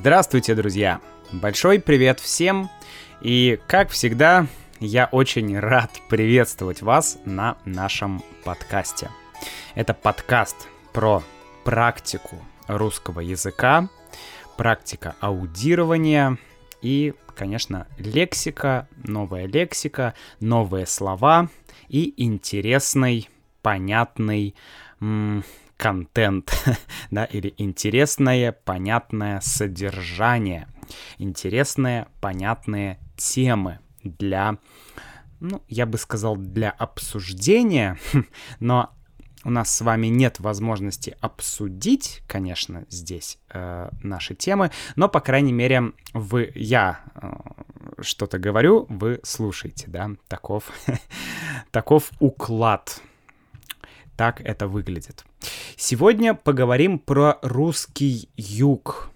[0.00, 0.98] Здравствуйте, друзья!
[1.30, 2.70] Большой привет всем!
[3.20, 4.46] И, как всегда,
[4.78, 9.10] я очень рад приветствовать вас на нашем подкасте.
[9.74, 11.22] Это подкаст про
[11.64, 13.90] практику русского языка,
[14.56, 16.38] практика аудирования
[16.80, 21.50] и, конечно, лексика, новая лексика, новые слова
[21.90, 23.28] и интересный,
[23.60, 24.54] понятный
[25.80, 26.52] контент,
[27.10, 30.68] да, или интересное, понятное содержание,
[31.16, 34.58] интересные, понятные темы для,
[35.40, 37.98] ну, я бы сказал, для обсуждения,
[38.60, 38.90] но
[39.42, 45.54] у нас с вами нет возможности обсудить, конечно, здесь э, наши темы, но, по крайней
[45.54, 47.30] мере, вы, я э,
[48.02, 50.64] что-то говорю, вы слушаете, да, таков,
[51.70, 53.00] таков уклад
[54.20, 55.24] так это выглядит.
[55.76, 59.10] Сегодня поговорим про русский юг.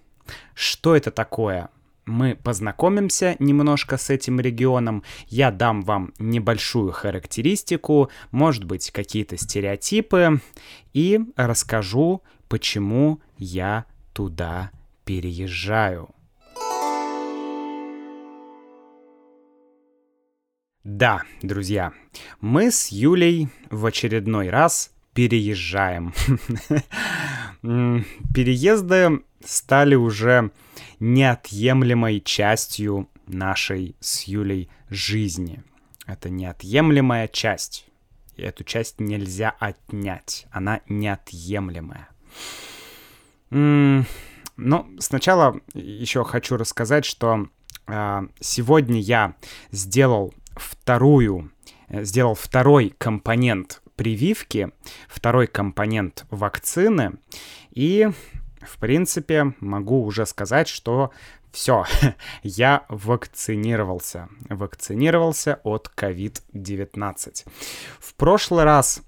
[0.54, 1.68] Что это такое?
[2.06, 10.40] Мы познакомимся немножко с этим регионом, я дам вам небольшую характеристику, может быть, какие-то стереотипы,
[10.94, 14.70] и расскажу, почему я туда
[15.04, 16.08] переезжаю.
[20.82, 21.92] Да, друзья,
[22.40, 26.12] мы с Юлей в очередной раз переезжаем.
[27.62, 30.50] Переезды стали уже
[31.00, 35.62] неотъемлемой частью нашей с Юлей жизни.
[36.06, 37.86] Это неотъемлемая часть.
[38.36, 40.46] И эту часть нельзя отнять.
[40.50, 42.08] Она неотъемлемая.
[43.50, 47.48] Но сначала еще хочу рассказать, что
[47.86, 49.34] а, сегодня я
[49.70, 51.50] сделал вторую,
[51.88, 54.70] э, сделал второй компонент прививки,
[55.08, 57.14] второй компонент вакцины.
[57.70, 58.10] И,
[58.60, 61.10] в принципе, могу уже сказать, что
[61.52, 61.84] все,
[62.42, 64.28] я вакцинировался.
[64.48, 67.46] Вакцинировался от COVID-19.
[67.98, 69.02] В прошлый раз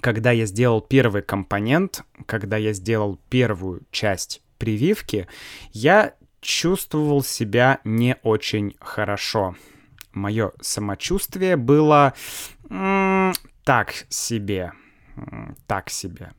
[0.00, 5.28] когда я сделал первый компонент, когда я сделал первую часть прививки,
[5.72, 9.56] я чувствовал себя не очень хорошо.
[10.12, 12.14] Мое самочувствие было
[13.64, 14.72] так себе.
[15.66, 16.32] Так себе.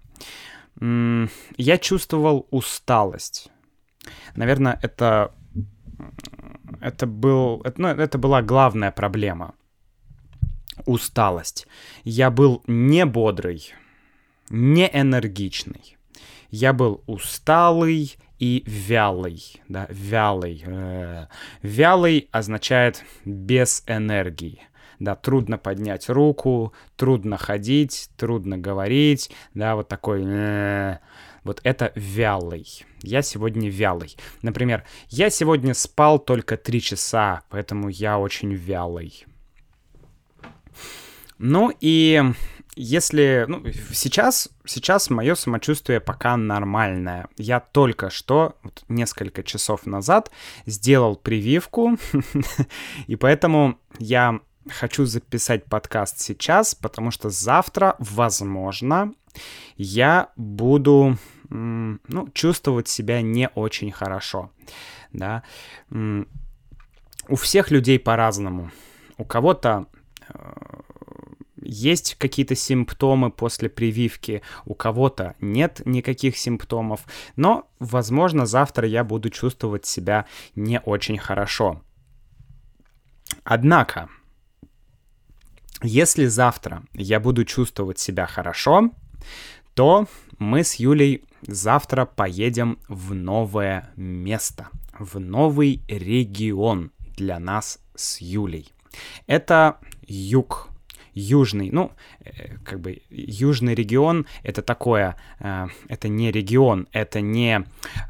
[0.80, 3.50] Я чувствовал усталость.
[4.36, 5.34] Наверное, это
[6.82, 9.56] это был, это, ну, это была главная проблема.
[10.86, 11.68] Усталость.
[12.04, 13.74] Я был не бодрый,
[14.50, 15.98] не энергичный.
[16.52, 20.64] Я был усталый и вялый, да, вялый.
[20.66, 21.28] Э,
[21.62, 24.62] вялый означает без энергии
[25.00, 30.24] да, трудно поднять руку, трудно ходить, трудно говорить, да, вот такой...
[30.26, 30.98] Э,
[31.44, 32.66] вот это вялый.
[33.04, 34.18] Я сегодня вялый.
[34.42, 39.26] Например, я сегодня спал только три часа, поэтому я очень вялый.
[41.38, 42.24] Ну и
[42.76, 43.64] если ну,
[43.94, 47.28] сейчас, сейчас мое самочувствие пока нормальное.
[47.38, 50.32] Я только что, вот несколько часов назад,
[50.66, 51.98] сделал прививку,
[53.08, 54.40] и поэтому я
[54.70, 59.14] хочу записать подкаст сейчас, потому что завтра, возможно,
[59.78, 61.18] я буду
[61.50, 64.52] ну, чувствовать себя не очень хорошо.
[65.14, 65.44] Да?
[65.92, 68.72] У всех людей по-разному.
[69.18, 69.88] У кого-то
[70.28, 70.36] э,
[71.62, 77.06] есть какие-то симптомы после прививки, у кого-то нет никаких симптомов,
[77.36, 81.82] но, возможно, завтра я буду чувствовать себя не очень хорошо.
[83.44, 84.10] Однако,
[85.82, 88.92] если завтра я буду чувствовать себя хорошо,
[89.74, 90.08] то
[90.40, 98.72] мы с Юлей завтра поедем в новое место, в новый регион для нас с Юлей.
[99.28, 100.70] Это юг
[101.16, 107.66] южный, ну, э, как бы южный регион— это такое, э, это не регион, это не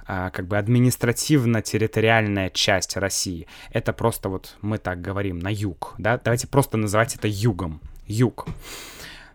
[0.07, 3.47] э, как бы административно-территориальная часть России.
[3.71, 6.17] Это просто вот мы так говорим, на юг, да?
[6.17, 7.79] Давайте просто называть это югом.
[8.07, 8.47] Юг.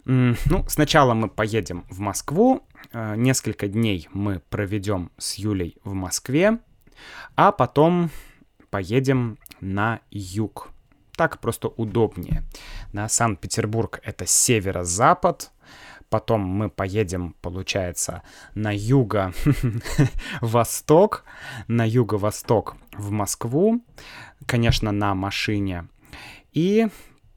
[0.04, 0.36] Ну,
[0.68, 6.58] сначала мы поедем в Москву, несколько дней мы проведем с Юлей в Москве,
[7.36, 8.10] а потом
[8.70, 10.70] поедем на юг
[11.20, 12.42] так просто удобнее.
[12.94, 15.50] На Санкт-Петербург это северо-запад,
[16.08, 18.22] потом мы поедем, получается,
[18.54, 19.34] на юго-восток,
[21.68, 23.84] на юго-восток в Москву,
[24.46, 25.88] конечно, на машине,
[26.54, 26.88] и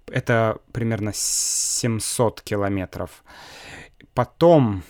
[0.07, 3.25] это примерно 700 километров.
[4.13, 4.83] Потом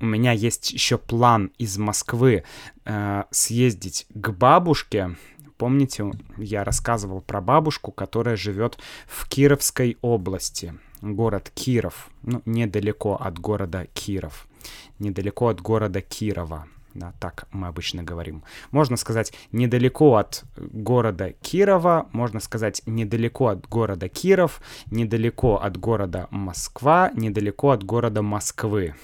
[0.00, 2.44] у меня есть еще план из Москвы
[2.86, 5.16] э, съездить к бабушке.
[5.58, 10.74] Помните, я рассказывал про бабушку, которая живет в Кировской области.
[11.02, 14.48] Город Киров, ну, недалеко от города Киров,
[14.98, 18.42] недалеко от города Кирова да, так мы обычно говорим.
[18.70, 24.60] Можно сказать недалеко от города Кирова, можно сказать недалеко от города Киров,
[24.90, 28.94] недалеко от города Москва, недалеко от города Москвы.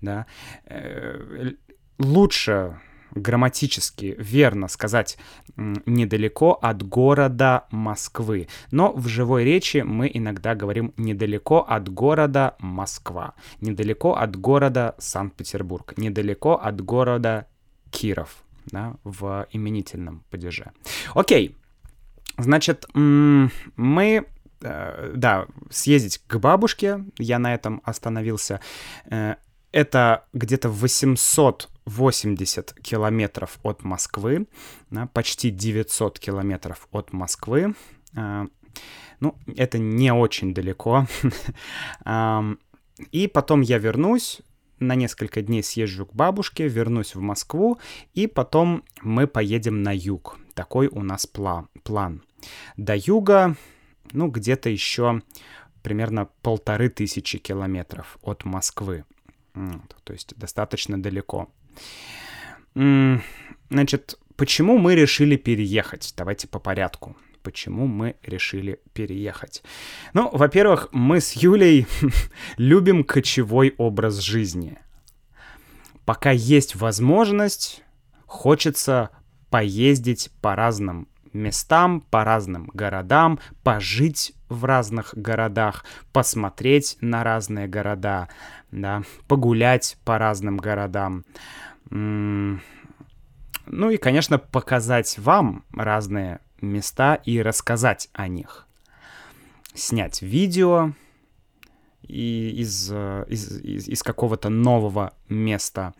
[0.00, 0.26] Да.
[0.66, 1.52] Э,
[1.98, 2.78] лучше
[3.14, 5.18] грамматически верно сказать
[5.56, 8.48] недалеко от города Москвы.
[8.70, 15.94] Но в живой речи мы иногда говорим недалеко от города Москва, недалеко от города Санкт-Петербург,
[15.96, 17.46] недалеко от города
[17.90, 20.72] Киров да, в именительном падеже.
[21.14, 21.56] Окей,
[22.38, 24.26] значит, мы
[24.62, 28.60] э, да, съездить к бабушке, я на этом остановился.
[29.10, 29.36] Э,
[29.72, 30.68] это где-то
[31.86, 34.46] 880 километров от Москвы,
[34.90, 37.74] да, почти 900 километров от Москвы.
[38.16, 38.46] А,
[39.20, 41.06] ну, это не очень далеко.
[43.10, 44.42] И потом я вернусь,
[44.82, 47.78] на несколько дней съезжу к бабушке, вернусь в Москву,
[48.14, 50.38] и потом мы поедем на юг.
[50.54, 52.22] Такой у нас пла план.
[52.76, 53.56] До юга,
[54.12, 55.22] ну, где-то еще
[55.82, 59.04] примерно полторы тысячи километров от Москвы.
[60.04, 61.48] То есть достаточно далеко.
[62.74, 66.14] Значит, почему мы решили переехать?
[66.16, 67.16] Давайте по порядку.
[67.42, 69.62] Почему мы решили переехать?
[70.14, 71.86] Ну, во-первых, мы с Юлей
[72.56, 74.78] любим кочевой образ жизни.
[76.04, 77.82] Пока есть возможность,
[78.26, 79.10] хочется
[79.50, 88.28] поездить по разным местам, по разным городам, пожить в разных городах, посмотреть на разные города,
[88.72, 91.24] да, погулять по разным городам.
[91.90, 92.58] Ну
[93.66, 98.66] и, конечно, показать вам разные места и рассказать о них.
[99.74, 100.92] Снять видео,
[102.02, 105.94] и из, э, из, из, из какого-то нового места.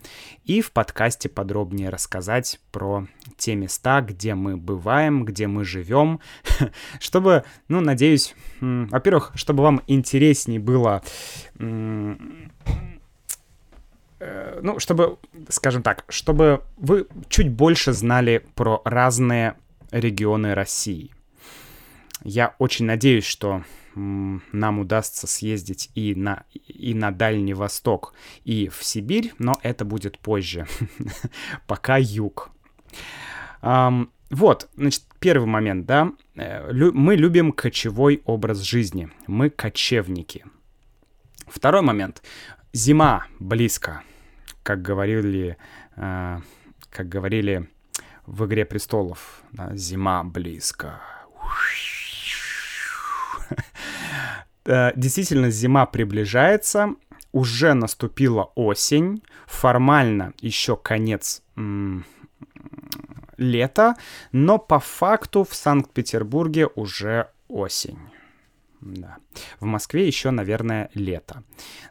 [0.44, 3.06] И в подкасте подробнее рассказать про
[3.36, 6.20] те места, где мы бываем, где мы живем,
[7.00, 11.02] чтобы, ну, надеюсь, во-первых, чтобы вам интересней было
[11.58, 12.14] э,
[14.62, 15.18] ну, чтобы,
[15.48, 19.56] скажем так, чтобы вы чуть больше знали про разные
[19.90, 21.10] регионы России.
[22.22, 28.82] Я очень надеюсь, что нам удастся съездить и на, и на Дальний Восток, и в
[28.82, 30.66] Сибирь, но это будет позже.
[31.66, 32.50] Пока юг.
[34.32, 36.12] Вот, значит, первый момент, да.
[36.36, 39.10] Э, мы любим кочевой образ жизни.
[39.26, 40.46] Мы кочевники.
[41.46, 42.22] Второй момент.
[42.72, 44.02] Зима близко.
[44.62, 45.58] Как говорили,
[45.96, 46.38] э,
[46.88, 47.68] как говорили
[48.24, 49.42] в «Игре престолов».
[49.52, 51.02] Да, зима близко.
[51.36, 51.91] Э,
[54.96, 56.94] действительно, зима приближается,
[57.32, 61.42] уже наступила осень, формально еще конец
[63.36, 63.96] лета,
[64.32, 67.98] но по факту в Санкт-Петербурге уже осень.
[68.80, 69.18] Да.
[69.60, 71.44] В Москве еще, наверное, лето.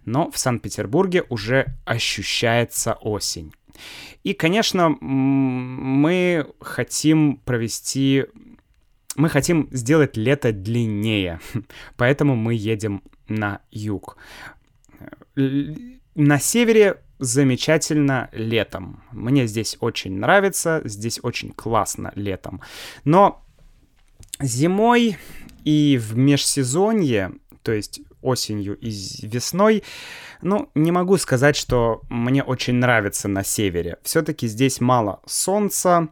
[0.06, 3.54] Но в Санкт-Петербурге уже ощущается осень.
[4.24, 8.26] И, конечно, мы хотим провести
[9.16, 11.40] мы хотим сделать лето длиннее,
[11.98, 14.18] поэтому мы едем на юг.
[15.36, 19.04] На севере замечательно летом.
[19.12, 22.62] Мне здесь очень нравится, здесь очень классно летом.
[23.04, 23.44] Но
[24.42, 25.18] зимой
[25.64, 28.90] и в межсезонье, то есть осенью и
[29.22, 29.84] весной,
[30.42, 33.98] ну, не могу сказать, что мне очень нравится на севере.
[34.04, 36.10] Все-таки здесь мало солнца,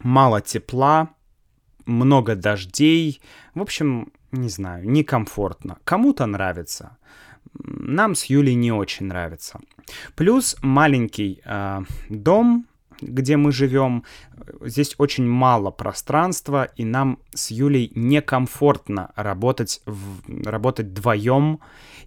[0.00, 1.10] мало тепла,
[1.90, 3.20] много дождей.
[3.54, 5.78] В общем, не знаю, некомфортно.
[5.84, 6.96] Кому-то нравится.
[7.54, 9.60] Нам с Юлей не очень нравится.
[10.14, 12.66] Плюс маленький э, дом,
[13.00, 14.04] где мы живем,
[14.60, 21.60] здесь очень мало пространства, и нам с Юлей некомфортно работать, в, работать вдвоем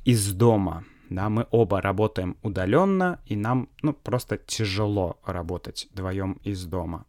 [0.06, 0.86] из дома.
[1.10, 7.06] Да, мы оба работаем удаленно, и нам ну, просто тяжело работать вдвоем из дома.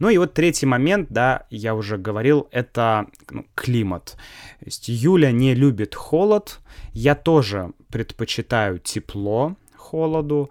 [0.00, 4.16] Ну и вот третий момент, да, я уже говорил, это ну, климат.
[4.58, 6.60] То есть Юля не любит холод,
[6.92, 10.50] я тоже предпочитаю тепло холоду,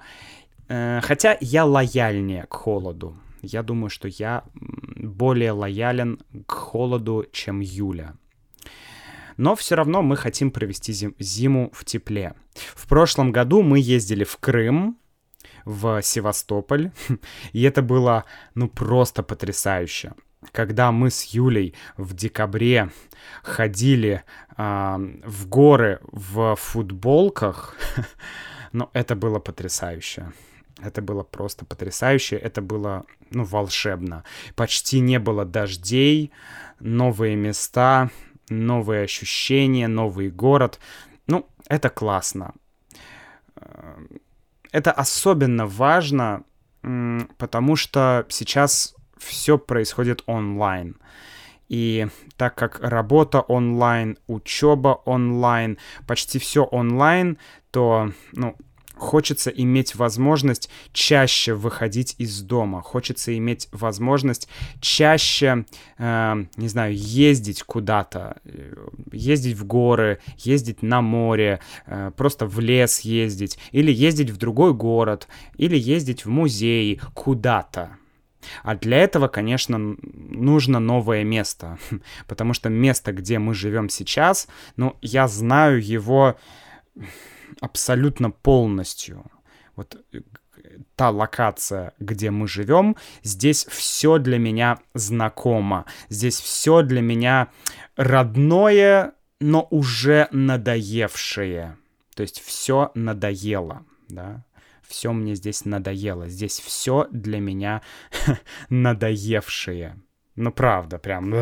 [0.70, 3.15] э, хотя я лояльнее к холоду.
[3.41, 8.13] Я думаю, что я более лоялен к холоду, чем Юля.
[9.38, 12.36] но все равно мы хотим провести зим- зиму в тепле.
[12.53, 14.98] В прошлом году мы ездили в Крым,
[15.65, 16.91] в Севастополь,
[17.53, 18.25] и это было,
[18.56, 20.13] ну, просто потрясающе.
[20.51, 22.89] Когда мы с Юлей в декабре
[23.44, 24.24] ходили
[24.58, 27.75] э, в горы в футболках,
[28.72, 30.32] ну, это было потрясающе.
[30.82, 34.24] Это было просто потрясающе, это было, ну, волшебно.
[34.56, 36.32] Почти не было дождей,
[36.80, 38.10] новые места,
[38.50, 40.80] новые ощущения, новый город.
[41.27, 42.53] Ну, это классно.
[44.72, 46.44] Это особенно важно,
[47.38, 50.96] потому что сейчас все происходит онлайн.
[51.70, 57.38] И так как работа онлайн, учеба онлайн, почти все онлайн,
[57.72, 58.58] то, ну,
[59.01, 64.48] Хочется иметь возможность чаще выходить из дома, хочется иметь возможность
[64.79, 65.65] чаще,
[65.98, 68.75] э, не знаю, ездить куда-то, э,
[69.12, 74.75] ездить в горы, ездить на море, э, просто в лес ездить, или ездить в другой
[74.75, 75.27] город,
[75.58, 77.98] или ездить в музей, куда-то.
[78.62, 81.79] А для этого, конечно, нужно новое место,
[82.27, 86.36] потому что место, где мы живем сейчас, ну, я знаю его
[87.60, 89.25] абсолютно полностью.
[89.75, 90.22] Вот э,
[90.96, 95.86] та локация, где мы живем, здесь все для меня знакомо.
[96.10, 97.50] Здесь все для меня
[97.96, 101.77] родное, но уже надоевшее.
[102.15, 104.46] То есть все надоело, да.
[104.88, 106.27] Все мне здесь надоело.
[106.27, 107.81] Здесь все для меня
[108.70, 109.98] надоевшее.
[110.36, 111.34] Ну, правда, прям.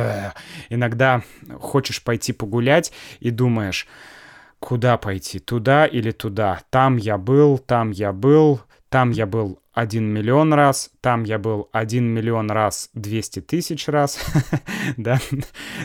[0.70, 1.24] Иногда
[1.60, 3.88] хочешь пойти погулять и думаешь,
[4.60, 5.40] Куда пойти?
[5.40, 6.62] Туда или туда?
[6.70, 11.70] Там я был, там я был, там я был один миллион раз, там я был
[11.72, 14.20] один миллион раз двести тысяч раз,
[14.98, 15.20] да?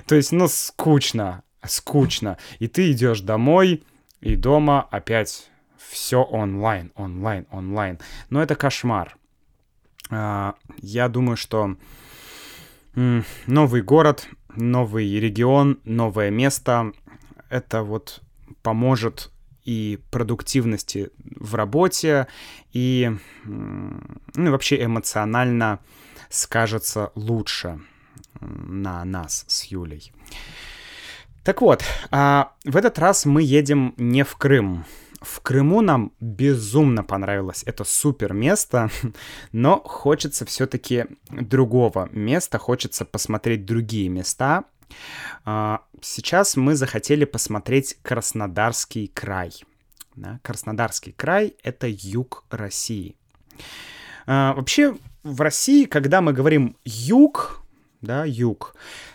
[0.07, 2.39] То есть, ну, скучно, скучно.
[2.59, 3.85] И ты идешь домой,
[4.21, 8.01] и дома опять все онлайн, онлайн, онлайн.
[8.31, 9.17] Но это кошмар.
[10.11, 11.77] А, я думаю, что
[12.95, 16.93] новый город, новый регион, новое место—
[17.49, 18.24] это вот
[18.63, 19.31] поможет
[19.65, 22.27] и продуктивности в работе,
[22.73, 23.11] и,
[23.45, 25.81] ну, вообще эмоционально
[26.29, 27.81] скажется лучше
[28.41, 30.13] на нас с Юлей.
[31.45, 34.85] Так вот, а в этот раз мы едем не в Крым.
[35.21, 37.63] В Крыму нам безумно понравилось.
[37.67, 38.91] Это супер место,
[39.53, 44.65] но хочется все-таки другого места, хочется посмотреть другие места.
[45.45, 49.53] А, сейчас мы захотели посмотреть Краснодарский край.
[50.17, 50.41] Да?
[50.43, 53.17] Краснодарский край— это юг России.
[54.27, 57.63] А, вообще, в России, когда мы говорим юг,
[58.01, 58.75] да, юг,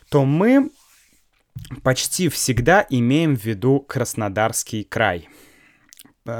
[0.10, 0.72] то мы
[1.84, 5.30] почти всегда имеем в виду Краснодарский край—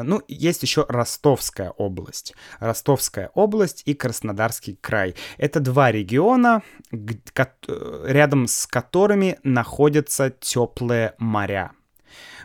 [0.04, 2.34] ну, есть еще Ростовская область.
[2.60, 5.16] Ростовская область и Краснодарский край.
[5.38, 11.72] Это два региона, рядом с которыми находятся теплые моря.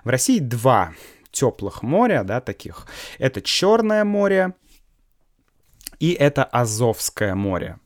[0.04, 0.92] В России два
[1.30, 2.86] теплых моря, да, таких.
[3.18, 4.54] Это Черное море
[5.98, 7.78] и это Азовское море.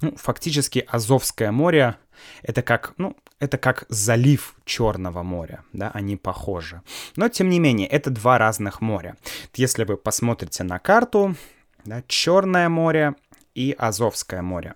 [0.00, 1.96] Ну, фактически Азовское море
[2.42, 6.82] это как, ну, это как залив Черного моря, да, они похожи.
[7.16, 9.16] Но, тем не менее, это два разных моря.
[9.54, 11.36] Если вы посмотрите на карту,
[11.84, 13.14] да, Черное море
[13.54, 14.74] и Азовское море.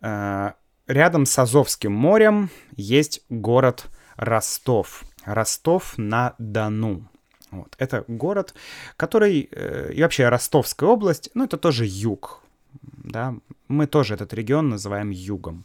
[0.00, 0.52] Э,
[0.86, 5.04] рядом с Азовским морем есть город Ростов.
[5.24, 7.08] Ростов на Дону.
[7.50, 7.74] Вот.
[7.78, 8.54] Это город,
[8.96, 9.48] который...
[9.52, 12.42] Э, и вообще Ростовская область, ну, это тоже юг.
[12.82, 13.34] Да?
[13.68, 15.64] Мы тоже этот регион называем югом.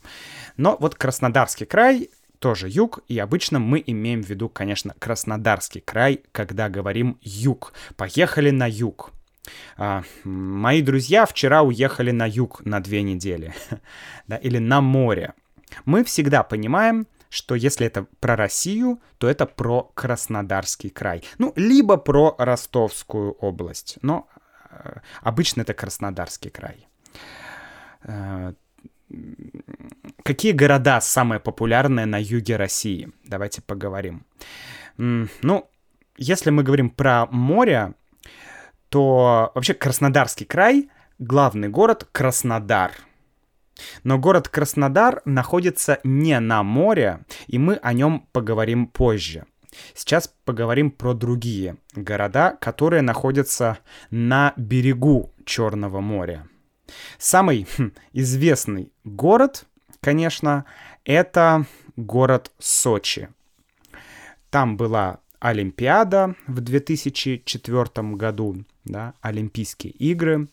[0.58, 6.22] Но вот Краснодарский край тоже юг, и обычно мы имеем в виду, конечно, Краснодарский край,
[6.32, 7.74] когда говорим юг.
[7.96, 9.12] Поехали на юг.
[9.78, 13.54] А, мои друзья вчера уехали на юг на две недели,
[14.28, 15.34] да, или на море.
[15.86, 21.24] Мы всегда понимаем, что если это про Россию, то это про Краснодарский край.
[21.38, 23.98] Ну, либо про Ростовскую область.
[24.02, 24.28] Но
[24.70, 26.88] э, обычно это Краснодарский край.
[28.04, 28.54] Э,
[30.24, 33.12] какие города самые популярные на юге России?
[33.24, 34.26] Давайте поговорим.
[34.98, 35.70] Ну,
[36.18, 37.94] если мы говорим про море,
[38.90, 42.92] то вообще Краснодарский край, главный город Краснодар.
[44.04, 49.46] Но город Краснодар находится не на море, и мы о нем поговорим позже.
[49.94, 56.48] Сейчас поговорим про другие города, которые находятся на берегу Черного моря.
[57.18, 59.66] Самый хм, известный город,
[60.02, 60.66] конечно,
[61.04, 61.66] это
[61.96, 63.30] город Сочи.
[64.50, 70.48] там была Олимпиада в 2004 году, да, Олимпийские игры.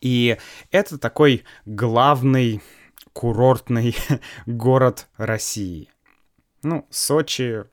[0.00, 0.36] И
[0.70, 2.60] это такой главный
[3.12, 3.96] курортный
[4.46, 5.88] город России.
[6.62, 7.64] Ну, Сочи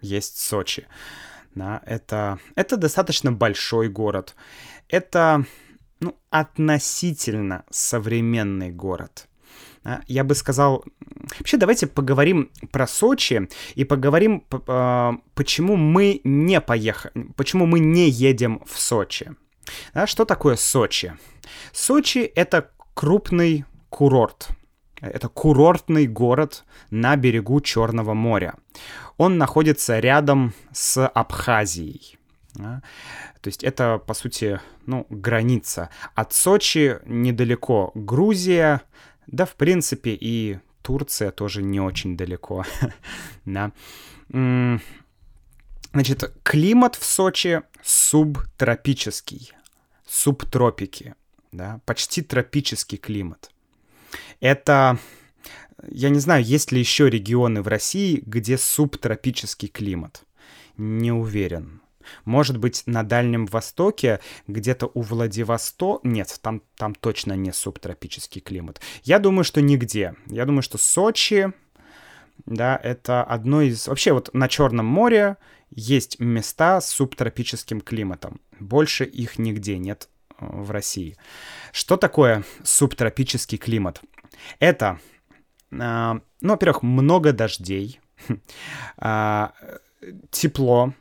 [0.00, 0.86] есть Сочи.
[1.54, 4.34] Да, это, это достаточно большой город.
[4.88, 5.44] Это
[6.04, 9.28] ну, относительно современный город.
[10.06, 10.84] Я бы сказал...
[11.38, 18.08] Вообще, давайте поговорим про Сочи и поговорим, а, почему мы не поехали, почему мы не
[18.08, 19.34] едем в Сочи.
[19.92, 21.14] Да, что такое Сочи?
[21.72, 24.48] Сочи— это крупный курорт.
[25.00, 28.54] Это курортный город на берегу Черного моря.
[29.16, 32.18] Он находится рядом с Абхазией.
[32.54, 32.82] Да?
[33.40, 35.90] То есть это, по сути, ну, граница.
[36.14, 38.82] От Сочи недалеко Грузия,
[39.26, 42.64] да, в принципе, и Турция тоже не очень далеко.
[43.44, 43.72] да.
[45.92, 49.52] Значит, климат в Сочи субтропический,
[50.06, 51.14] субтропики,
[51.52, 53.50] да, почти тропический климат.
[54.40, 54.98] Это,
[55.88, 60.24] я не знаю, есть ли еще регионы в России, где субтропический климат.
[60.76, 61.80] Не уверен.
[62.24, 66.06] Может быть, на Дальнем Востоке, где-то у Владивостока...
[66.06, 68.80] Нет, там, там точно не субтропический климат.
[69.02, 70.14] Я думаю, что нигде.
[70.26, 71.52] Я думаю, что Сочи,
[72.46, 73.86] да, это одно из...
[73.88, 75.36] Вообще вот на Черном море
[75.70, 78.40] есть места с субтропическим климатом.
[78.60, 80.08] Больше их нигде нет
[80.38, 81.16] э, в России.
[81.72, 84.00] Что такое субтропический климат?
[84.58, 85.00] Это,
[85.70, 88.00] э, ну, во-первых, много дождей,
[88.98, 89.48] э,
[90.30, 90.94] тепло,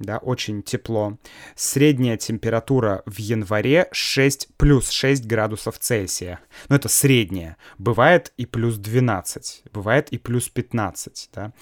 [0.00, 1.18] да, очень тепло.
[1.54, 6.40] Средняя температура в январе 6, плюс 6 градусов Цельсия.
[6.68, 7.56] Ну, это средняя.
[7.78, 11.52] Бывает и плюс 12, бывает и плюс 15, да.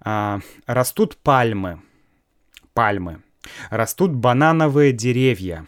[0.00, 1.82] А, растут пальмы,
[2.74, 3.22] пальмы.
[3.70, 5.66] Растут банановые деревья.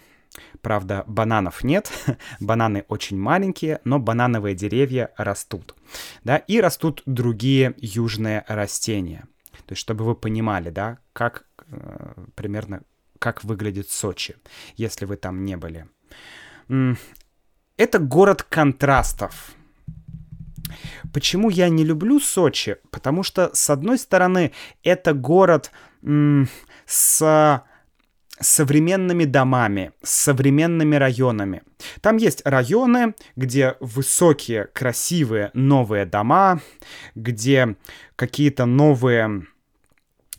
[0.60, 1.90] Правда, бананов нет,
[2.40, 5.74] бананы очень маленькие, но банановые деревья растут.
[6.22, 9.24] Да, и растут другие южные растения.
[9.70, 12.82] То есть, чтобы вы понимали, да, как Э, примерно
[13.18, 14.36] как выглядит Сочи,
[14.76, 15.86] если вы там не были.
[17.76, 19.52] Это город контрастов.
[21.12, 22.76] Почему я не люблю Сочи?
[22.90, 24.52] Потому что, с одной стороны,
[24.82, 25.70] это город
[26.86, 27.62] с
[28.40, 31.62] современными домами, с современными районами.
[32.00, 36.62] Там есть районы, где высокие, красивые, новые дома,
[37.14, 37.76] где
[38.16, 39.44] какие-то новые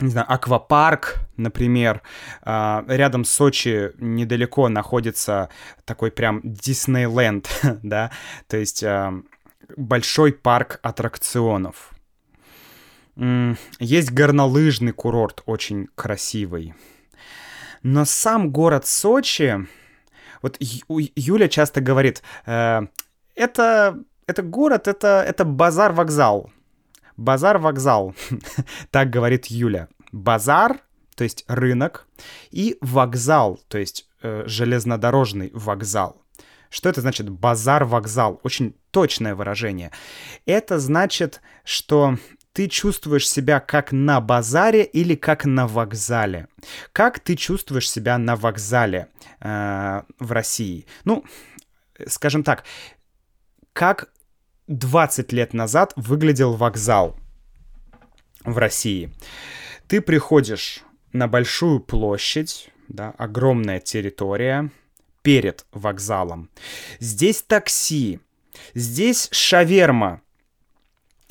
[0.02, 2.02] не знаю, аквапарк, например.
[2.42, 5.50] А, рядом с Сочи недалеко находится
[5.86, 7.50] такой прям Диснейленд,
[7.84, 8.12] да,
[8.48, 9.14] то есть а,
[9.78, 11.92] большой парк аттракционов.
[13.80, 16.74] Есть горнолыжный курорт, очень красивый.
[17.84, 19.68] Но сам город Сочи,
[20.42, 22.82] вот Юля часто говорит, э,
[23.36, 26.52] это, это город, это, это базар-вокзал.
[27.22, 28.16] Базар-вокзал,
[28.92, 29.88] так говорит Юля.
[30.12, 30.82] Базар,
[31.16, 32.08] то есть рынок,
[32.50, 36.22] и вокзал, то есть э, железнодорожный вокзал.
[36.72, 38.40] Что это значит базар-вокзал?
[38.44, 39.92] Очень точное выражение.
[40.46, 42.18] Это значит, что
[42.54, 46.48] ты чувствуешь себя как на базаре или как на вокзале.
[46.92, 49.08] Как ты чувствуешь себя на вокзале
[49.42, 50.88] э, в России?
[51.04, 51.24] Ну,
[52.08, 52.64] скажем так,
[53.74, 54.11] как
[54.72, 57.18] 20 лет назад выглядел вокзал
[58.46, 59.12] в России.
[59.88, 64.72] Ты приходишь на большую площадь, да, огромная территория
[65.22, 66.50] перед вокзалом.
[67.00, 68.20] Здесь такси,
[68.74, 70.22] здесь шаверма,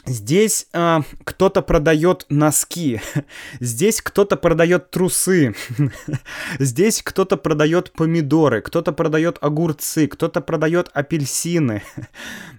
[0.07, 3.01] Здесь э, кто-то продает носки,
[3.61, 5.55] здесь кто-то продает трусы,
[6.59, 11.83] здесь кто-то продает помидоры, кто-то продает огурцы, кто-то продает апельсины,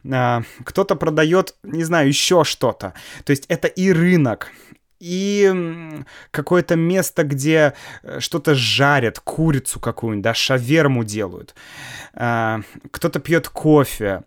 [0.03, 2.93] э, кто-то продает, не знаю, еще что-то.
[3.25, 4.51] То есть это и рынок,
[5.01, 5.51] и
[6.29, 7.73] какое-то место, где
[8.03, 11.55] э, что-то жарят, курицу какую-нибудь, да, шаверму делают.
[12.13, 14.21] А, кто-то пьет кофе,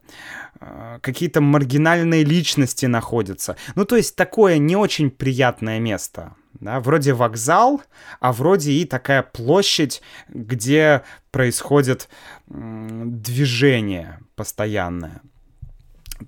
[1.01, 3.57] какие-то маргинальные личности находятся.
[3.75, 6.35] Ну, то есть такое не очень приятное место.
[6.55, 7.83] Да, вроде вокзал,
[8.21, 12.09] а вроде и такая площадь, где происходит
[12.47, 15.21] движение постоянное.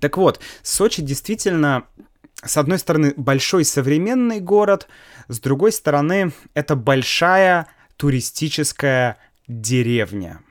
[0.01, 1.85] Так вот, Сочи действительно
[2.43, 4.87] с одной стороны, большой современный город,
[5.27, 10.41] с другой стороны, это большая туристическая деревня.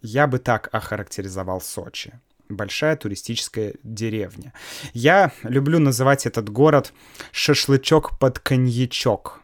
[0.00, 2.18] Я бы так охарактеризовал Сочи.
[2.56, 4.52] Большая туристическая деревня.
[4.92, 6.92] Я люблю называть этот город
[7.32, 9.40] шашлычок под коньячок.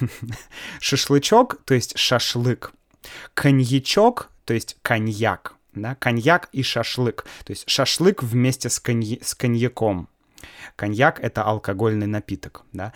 [0.80, 2.72] Шашлычок, то есть шашлык.
[3.34, 5.54] Коньячок, то есть коньяк.
[5.74, 5.94] Да?
[5.94, 7.24] Коньяк и шашлык.
[7.44, 9.18] То есть шашлык вместе с, конь...
[9.22, 10.08] с коньяком.
[10.74, 12.92] Коньяк— это алкогольный напиток, да.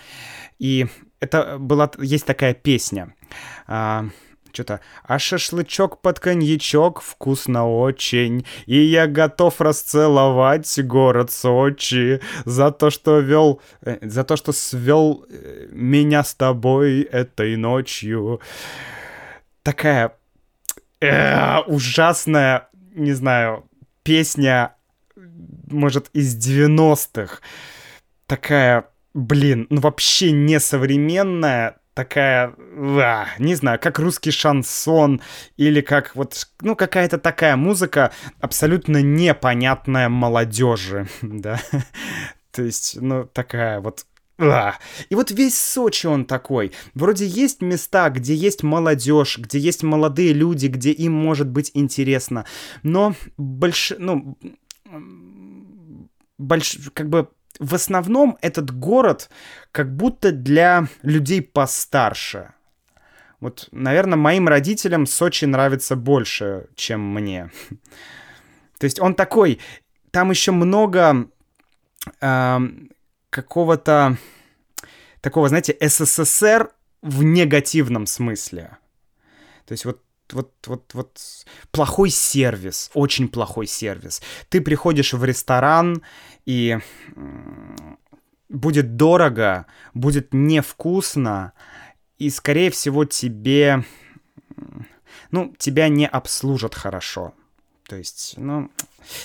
[0.58, 0.86] И
[1.20, 1.90] это была...
[1.98, 3.14] Есть такая песня.
[4.52, 12.90] Что-то, а шашлычок под коньячок вкусно очень, и я готов расцеловать город Сочи за то,
[12.90, 18.40] что вел, э, за то, что свел э, меня с тобой этой ночью.
[19.62, 20.12] Такая
[21.00, 23.64] э, ужасная, не знаю,
[24.02, 24.74] песня,
[25.70, 27.38] может, из 90-х.
[28.26, 35.20] Такая, блин, ну вообще несовременная, такая, а, не знаю, как русский шансон
[35.57, 41.61] или как вот, ну, какая-то такая музыка абсолютно непонятная молодежи, да.
[42.53, 44.07] То есть, ну, такая вот
[44.40, 44.79] а.
[45.11, 46.72] И вот весь Сочи он такой.
[46.94, 52.46] Вроде есть места, где есть молодежь, где есть молодые люди, где им может быть интересно.
[52.83, 54.38] Но больше, ну,
[56.38, 57.29] больш, как бы
[57.61, 59.31] в основном этот город
[59.70, 62.53] как будто для людей постарше.
[63.38, 67.51] Вот, наверное, моим родителям Сочи нравится больше, чем мне.
[68.79, 69.61] То есть он такой,
[70.11, 71.29] там еще много
[72.20, 72.59] э,
[73.29, 74.16] какого-то
[75.20, 76.70] такого, знаете, СССР
[77.03, 78.79] в негативном смысле.
[79.66, 81.19] То есть вот вот, вот, вот
[81.71, 84.23] плохой сервис, очень плохой сервис.
[84.49, 86.03] Ты приходишь в ресторан,
[86.47, 86.79] и
[88.49, 91.53] будет дорого, будет невкусно,
[92.19, 93.85] и, скорее всего, тебе,
[95.31, 97.35] ну, тебя не обслужат хорошо.
[97.88, 98.71] То есть, ну,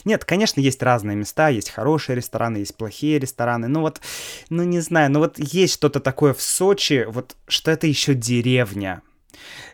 [0.05, 4.01] нет, конечно, есть разные места, есть хорошие рестораны, есть плохие рестораны, ну вот,
[4.49, 9.01] ну не знаю, ну вот есть что-то такое в Сочи, вот, что это еще деревня.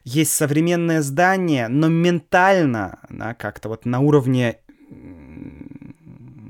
[0.04, 4.58] Есть современное здание, но ментально, да, как-то вот на уровне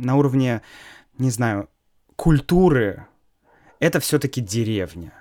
[0.02, 0.62] на уровне,
[1.18, 1.70] не знаю,
[2.16, 3.06] культуры,
[3.80, 5.14] это все-таки деревня.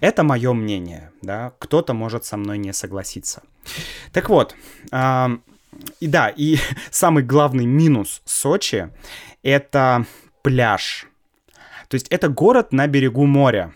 [0.00, 3.42] Это мое мнение, да, кто-то может со мной не согласиться.
[4.12, 4.54] Так вот,
[4.92, 5.26] э,
[6.00, 6.56] и да, и
[6.90, 8.90] самый главный минус Сочи—
[9.42, 10.06] это
[10.42, 11.06] пляж.
[11.88, 13.74] То есть это город на берегу моря.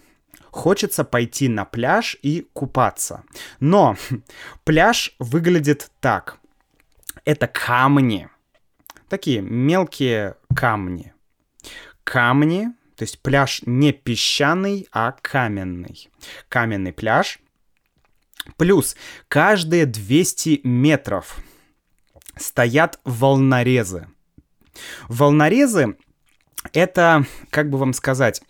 [0.59, 3.23] Хочется пойти на пляж и купаться.
[3.61, 3.97] Но
[4.65, 6.39] пляж выглядит так.
[7.25, 8.29] Это камни,
[9.09, 11.15] такие мелкие камни.
[12.03, 16.11] Камни, то есть пляж не песчаный, а каменный.
[16.49, 17.39] Каменный пляж.
[18.57, 18.97] Плюс
[19.29, 21.39] каждые 200 метров
[22.37, 24.09] стоят волнорезы.
[25.07, 25.97] Волнорезы
[26.73, 28.43] это, как бы вам сказать,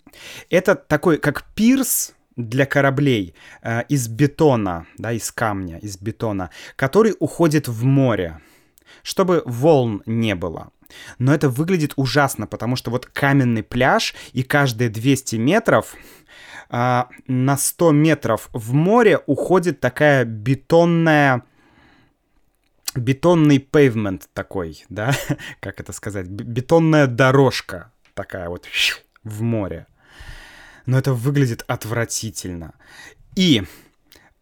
[0.49, 7.15] это такой, как пирс для кораблей э, из бетона, да, из камня, из бетона, который
[7.19, 8.41] уходит в море
[9.03, 10.71] чтобы волн не было.
[11.19, 15.95] Но это выглядит ужасно, потому что вот каменный пляж, и каждые 200 метров
[16.69, 21.43] э, на 100 метров в море уходит такая бетонная
[22.95, 25.13] бетонный пейвмент такой, да,
[25.59, 28.67] как это сказать, бетонная дорожка такая вот
[29.23, 29.87] в море.
[30.85, 32.73] Но это выглядит отвратительно.
[33.35, 33.63] И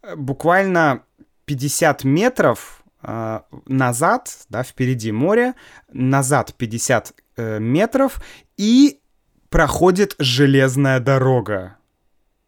[0.02, 1.04] э, буквально
[1.46, 5.54] 50 метров э, назад, да, впереди море,
[5.92, 8.22] назад 50 э, метров,
[8.58, 9.02] и
[9.50, 11.78] проходит железная дорога.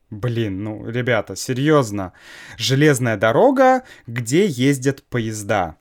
[0.10, 2.14] Блин, ну, ребята, серьезно.
[2.58, 5.76] Железная дорога, где ездят поезда.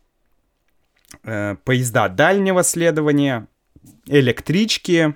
[1.24, 3.48] Э, поезда дальнего следования,
[4.06, 5.14] электрички.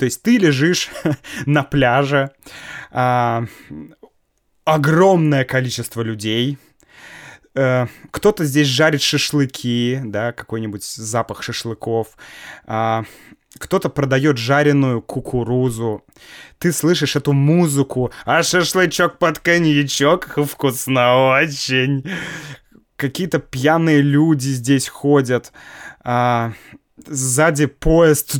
[0.00, 0.88] То есть ты лежишь
[1.46, 2.32] на пляже.
[2.90, 3.46] Э,
[4.64, 6.58] огромное количество людей,
[7.54, 12.16] Э, кто-то здесь жарит шашлыки, да, какой-нибудь запах шашлыков.
[12.66, 13.02] Э,
[13.58, 16.04] кто-то продает жареную кукурузу.
[16.58, 22.08] Ты слышишь эту музыку, а шашлычок под коньячок вкусно очень.
[22.94, 25.52] Какие-то пьяные люди здесь ходят.
[26.02, 26.52] А,
[27.06, 28.36] сзади поезд.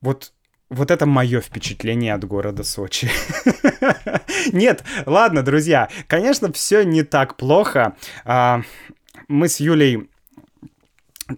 [0.00, 0.32] Вот
[0.68, 3.08] вот это мое впечатление от города Сочи.
[4.52, 7.96] Нет, ладно, друзья, конечно, все не так плохо.
[8.24, 8.62] А,
[9.28, 10.08] мы с Юлей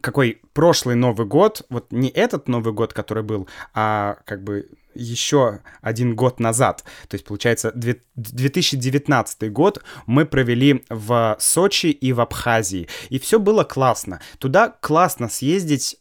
[0.01, 5.61] какой прошлый Новый год, вот не этот Новый год, который был, а как бы еще
[5.81, 6.85] один год назад.
[7.09, 12.89] То есть, получается, 2019 год мы провели в Сочи и в Абхазии.
[13.09, 14.21] И все было классно.
[14.39, 15.97] Туда классно съездить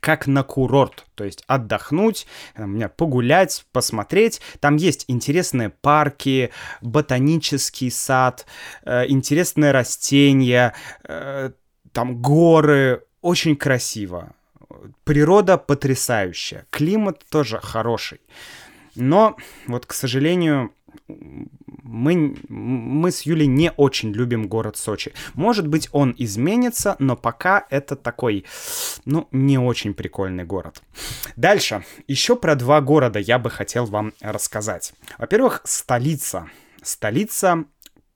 [0.00, 2.26] как на курорт, то есть отдохнуть,
[2.96, 4.40] погулять, посмотреть.
[4.58, 8.46] Там есть интересные парки, ботанический сад,
[8.84, 10.74] э, интересные растения,
[11.06, 11.50] э,
[11.92, 14.32] там горы, очень красиво.
[15.04, 18.20] Природа потрясающая, климат тоже хороший.
[18.94, 20.72] Но вот, к сожалению,
[21.82, 25.12] мы, мы с Юлей не очень любим город Сочи.
[25.34, 28.44] Может быть, он изменится, но пока это такой,
[29.04, 30.82] ну, не очень прикольный город.
[31.36, 31.84] Дальше.
[32.06, 34.92] Еще про два города я бы хотел вам рассказать.
[35.18, 36.48] Во-первых, столица.
[36.82, 37.64] Столица...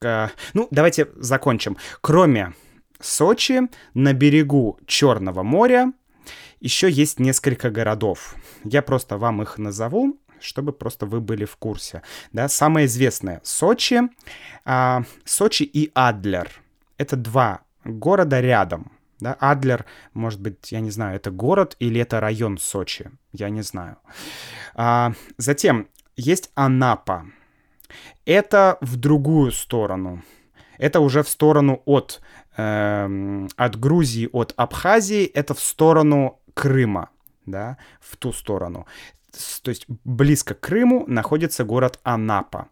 [0.02, 1.76] Э, ну, давайте закончим.
[2.00, 2.52] Кроме
[3.00, 3.60] Сочи,
[3.92, 5.92] на берегу Черного моря
[6.64, 8.34] еще есть несколько городов.
[8.64, 12.02] Я просто вам их назову чтобы просто вы были в курсе.
[12.32, 14.02] Да, самое известное Сочи,
[14.64, 16.50] а, Сочи и Адлер.
[16.98, 18.92] Это два города рядом.
[19.20, 23.62] Да, Адлер, может быть, я не знаю, это город или это район Сочи, я не
[23.62, 23.96] знаю.
[24.74, 27.26] А, затем есть Анапа.
[28.26, 30.22] Это в другую сторону.
[30.78, 32.20] Это уже в сторону от,
[32.56, 37.10] э, от Грузии, от Абхазии, это в сторону Крыма,
[37.46, 38.86] да, в ту сторону
[39.62, 42.68] то есть близко к Крыму, находится город Анапа.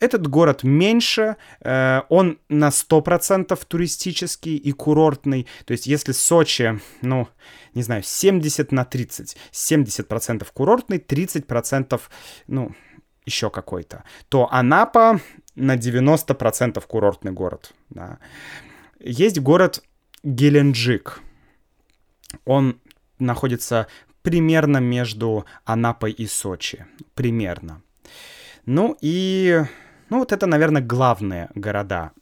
[0.00, 5.46] Этот город меньше, э, он на 100% туристический и курортный.
[5.66, 7.28] То есть если Сочи, ну,
[7.74, 12.00] не знаю, 70 на 30, 70% курортный, 30%,
[12.46, 12.74] ну,
[13.26, 15.20] еще какой-то, то Анапа
[15.54, 17.74] на 90% курортный город.
[17.90, 18.18] Да.
[19.00, 19.82] Есть город
[20.22, 21.20] Геленджик.
[22.44, 22.80] Он
[23.18, 23.86] находится
[24.22, 26.86] примерно между Анапой и Сочи.
[27.14, 27.82] Примерно.
[28.66, 29.62] Ну и...
[30.10, 32.12] Ну вот это, наверное, главные города.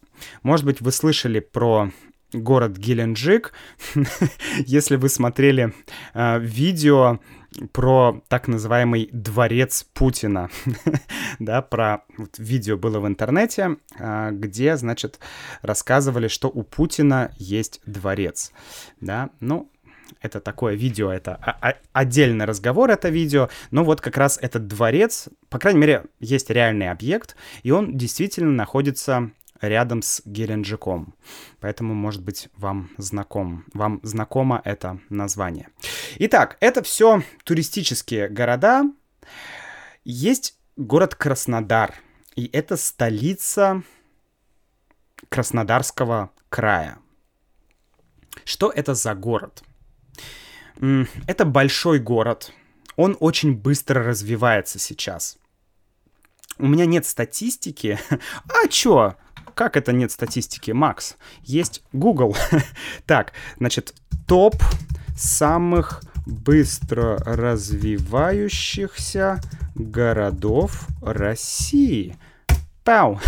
[0.43, 1.91] Может быть, вы слышали про
[2.33, 3.53] город Геленджик,
[4.67, 5.73] если вы смотрели
[6.15, 7.21] э, видео
[7.73, 10.51] про так называемый дворец Путина,
[11.39, 12.03] да, про
[12.37, 15.19] видео было в интернете, э, где, значит,
[15.63, 18.53] рассказывали, что у Путина есть дворец,
[19.01, 19.71] да, ну,
[20.21, 21.37] это такое видео, это
[21.93, 26.91] отдельный разговор, это видео, но вот как раз этот дворец, по крайней мере, есть реальный
[26.91, 31.15] объект, и он действительно находится рядом с Геленджиком.
[31.61, 35.69] Поэтому, может быть, вам знаком, вам знакомо это название.
[36.19, 38.85] Итак, это все туристические города.
[40.05, 41.95] Есть город Краснодар,
[42.35, 43.83] и это столица
[45.29, 46.99] Краснодарского края.
[48.45, 49.63] Что это за город?
[51.27, 52.53] Это большой город.
[52.97, 55.37] Он очень быстро развивается сейчас.
[56.59, 57.99] У меня нет статистики.
[58.49, 59.15] А чё?
[59.55, 61.17] Как это нет статистики, Макс?
[61.43, 62.35] Есть Google.
[63.07, 63.95] так, значит,
[64.27, 64.57] топ
[65.17, 69.41] самых быстро развивающихся
[69.75, 72.17] городов России.
[72.85, 73.21] Пау!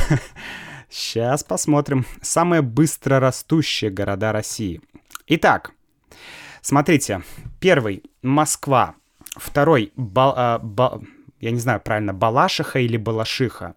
[0.90, 2.06] Сейчас посмотрим.
[2.22, 4.80] Самые быстро растущие города России.
[5.26, 5.72] Итак,
[6.62, 7.22] Смотрите,
[7.60, 8.94] первый— Москва.
[9.36, 11.00] Второй ба, а, ба,
[11.40, 13.74] я не знаю правильно, Балашиха или Балашиха.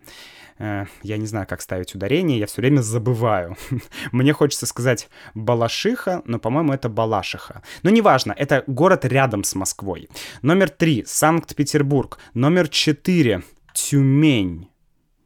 [0.58, 3.58] Э, я не знаю, как ставить ударение, я все время забываю.
[4.12, 7.64] Мне хочется сказать Балашиха, но, по-моему, это Балашиха.
[7.84, 10.10] Но неважно, это город рядом с Москвой.
[10.42, 12.20] Номер три— Санкт-Петербург.
[12.34, 14.70] Номер четыре— Тюмень.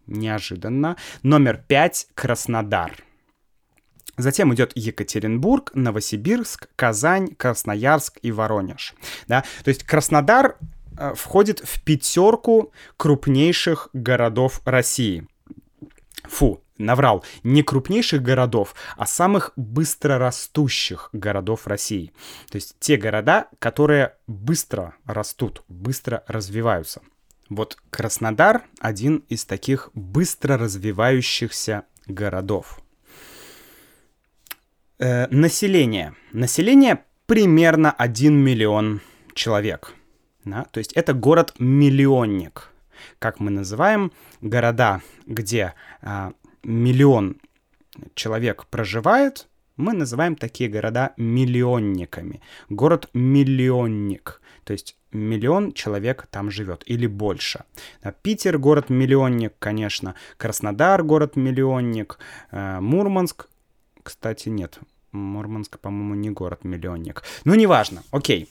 [0.08, 0.96] Неожиданно.
[1.24, 3.05] Номер пять— Краснодар.
[4.18, 8.96] Затем идет Екатеринбург, Новосибирск, Казань, Красноярск и Воронеж.
[9.28, 9.44] Да?
[9.64, 10.58] То есть Краснодар
[10.98, 15.28] э, входит в пятерку крупнейших городов России.
[16.24, 22.12] Фу, наврал, не крупнейших городов, а самых быстрорастущих городов России.
[22.50, 27.02] То есть те города, которые быстро растут, быстро развиваются.
[27.50, 32.80] Вот Краснодар один из таких быстро развивающихся городов.
[34.98, 36.14] Э, население.
[36.32, 39.02] Население примерно 1 миллион
[39.34, 39.94] человек.
[40.46, 40.66] Да?
[40.72, 42.70] То есть это город-миллионник.
[43.20, 46.32] Как мы называем города, где э,
[46.64, 47.42] миллион
[48.14, 52.42] человек проживает, мы называем такие города миллионниками.
[52.70, 54.42] Город-миллионник.
[54.64, 57.66] То есть миллион человек там живет или больше.
[58.22, 60.16] Питер город-миллионник, конечно.
[60.38, 62.18] Краснодар город-миллионник.
[62.52, 63.50] Э, Мурманск
[64.06, 64.78] кстати, нет.
[65.12, 67.24] Мурманск, по-моему, не город-миллионник.
[67.44, 68.04] Ну, неважно.
[68.12, 68.48] Окей.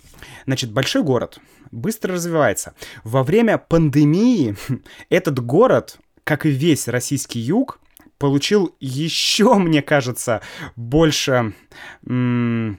[0.46, 1.38] Значит, большой город
[1.70, 2.74] быстро развивается.
[3.04, 4.56] Во время пандемии
[5.10, 7.78] этот город, как и весь российский юг,
[8.18, 10.42] получил еще, мне кажется,
[10.74, 11.54] больше...
[12.02, 12.74] еще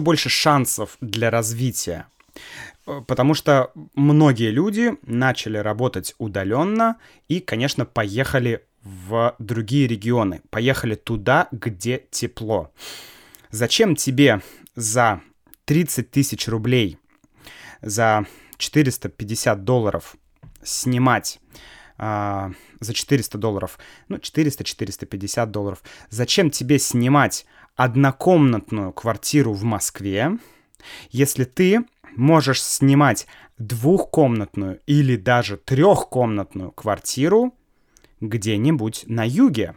[0.00, 2.06] больше шансов для развития.
[2.84, 11.48] Потому что многие люди начали работать удаленно и, конечно, поехали в другие регионы, поехали туда,
[11.52, 12.72] где тепло.
[13.50, 14.40] Зачем тебе
[14.74, 15.20] за
[15.64, 16.98] 30 тысяч рублей,
[17.82, 18.26] за
[18.58, 20.16] 450 долларов
[20.62, 21.40] снимать
[22.02, 25.82] а, за 400 долларов, ну, 400-450 долларов.
[26.08, 27.44] Зачем тебе снимать
[27.76, 30.38] однокомнатную квартиру в Москве,
[31.10, 31.84] если ты
[32.16, 33.26] можешь снимать
[33.58, 37.54] двухкомнатную или даже трехкомнатную квартиру
[38.20, 39.74] где-нибудь на юге,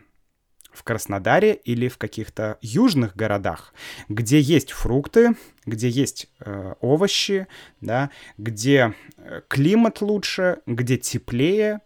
[0.73, 3.73] в Краснодаре или в каких-то южных городах,
[4.09, 7.47] где есть фрукты, где есть э, овощи,
[7.79, 11.81] да, где э, климат лучше, где теплее.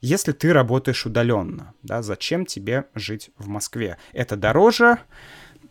[0.00, 3.98] Если ты работаешь удаленно, да, зачем тебе жить в Москве?
[4.12, 4.98] Это дороже,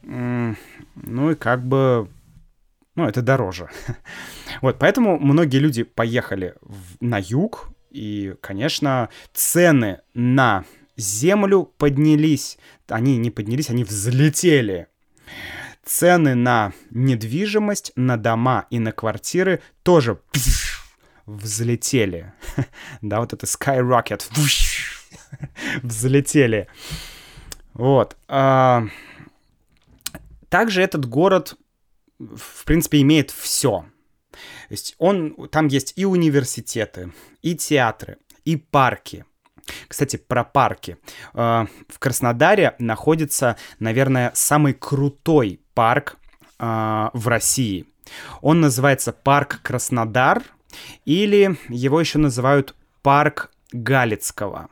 [0.04, 2.10] ну и как бы
[2.96, 3.70] ну, это дороже.
[4.62, 10.66] вот, поэтому многие люди поехали в, на юг, и, конечно, цены на
[10.98, 12.58] землю поднялись.
[12.90, 14.88] Они не поднялись, они взлетели.
[15.84, 20.20] Цены на недвижимость, на дома и на квартиры тоже
[21.26, 22.34] взлетели.
[23.02, 24.24] да, вот это skyrocket.
[25.82, 26.68] взлетели.
[27.74, 28.18] Вот.
[28.28, 28.88] А...
[30.50, 31.58] Также этот город
[32.20, 33.86] в принципе, имеет все.
[34.76, 39.24] Есть он, там есть и университеты, и театры, и парки.
[39.88, 40.98] Кстати, про парки.
[41.34, 46.18] Э, в Краснодаре находится, наверное, самый крутой парк
[46.60, 47.86] э, в России.
[48.42, 50.44] Он называется Парк Краснодар,
[51.06, 54.68] или его еще называют Парк Галицкого.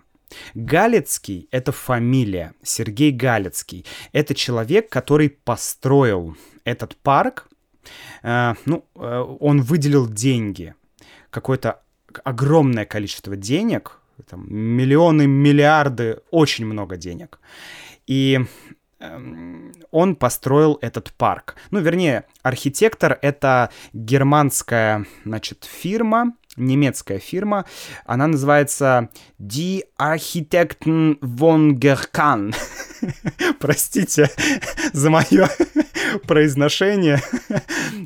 [0.54, 3.86] Галицкий— это фамилия, Сергей Галицкий.
[4.12, 6.36] Это человек, который построил
[6.66, 7.48] этот парк,
[8.24, 10.76] ну, э, он выделил деньги,
[11.30, 11.82] какое-то
[12.24, 17.40] огромное количество денег, там, миллионы, миллиарды, очень много денег.
[18.06, 18.46] И
[19.00, 21.56] эм, он построил этот парк.
[21.72, 27.66] Ну, вернее, архитектор— это германская, значит, фирма, немецкая фирма.
[28.06, 32.56] Она называется Die Architekten von Gerkan.
[33.60, 34.30] Простите
[34.94, 35.50] за мое
[36.28, 37.20] произношение.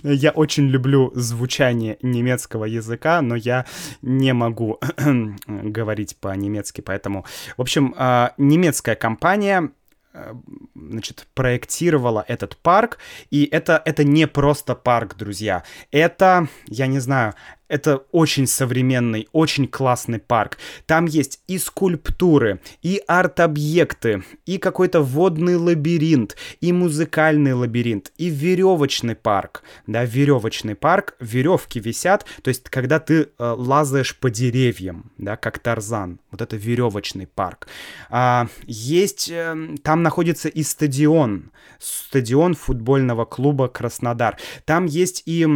[0.04, 3.66] я очень люблю звучание немецкого языка, но я
[4.02, 4.80] не могу
[5.48, 7.26] говорить по-немецки, поэтому...
[7.58, 9.72] В общем, а, немецкая компания
[10.18, 10.34] Э,
[10.74, 12.98] значит, проектировала этот парк,
[13.30, 15.64] и это, это не просто парк, друзья.
[15.92, 17.34] Это, я не знаю,
[17.68, 20.58] это очень современный, очень классный парк.
[20.86, 29.16] Там есть и скульптуры, и арт-объекты, и какой-то водный лабиринт, и музыкальный лабиринт, и веревочный
[29.16, 29.64] парк.
[29.86, 35.60] Да, веревочный парк, веревки висят, то есть когда ты э, лазаешь по деревьям, да, как
[35.60, 36.20] Тарзан.
[36.32, 37.68] Вот это веревочный парк.
[38.10, 44.38] А, есть, э, там находится и стадион, стадион футбольного клуба Краснодар.
[44.66, 45.48] Там есть и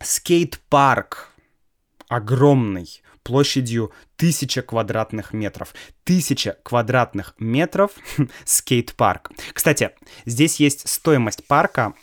[0.00, 1.33] скейт-парк,
[2.14, 5.74] огромный, площадью тысяча квадратных метров.
[6.04, 7.92] Тысяча квадратных метров
[8.44, 9.32] скейт-парк.
[9.52, 9.90] Кстати,
[10.26, 11.94] здесь есть стоимость парка.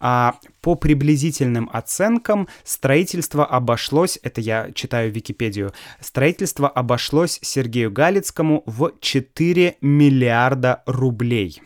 [0.00, 8.92] А, по приблизительным оценкам строительство обошлось, это я читаю Википедию, строительство обошлось Сергею Галицкому в
[9.00, 11.62] 4 миллиарда рублей.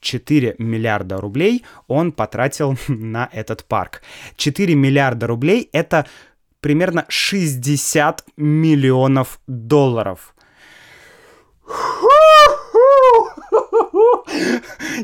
[0.00, 4.02] 4 миллиарда рублей он потратил на этот парк.
[4.36, 6.06] 4 миллиарда рублей— это
[6.60, 10.34] примерно 60 миллионов долларов.